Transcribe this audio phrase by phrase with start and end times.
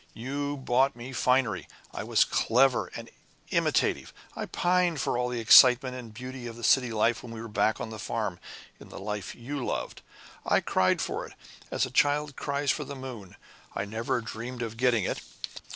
[0.15, 1.67] You bought me finery.
[1.93, 3.07] I was clever and
[3.51, 4.11] imitative.
[4.35, 7.79] I pined for all the excitement and beauty of city life when we were back
[7.79, 8.39] on the farm,
[8.79, 10.01] in the life you loved.
[10.43, 11.33] I cried for it,
[11.69, 13.35] as a child cries for the moon.
[13.75, 15.21] I never dreamed of getting it.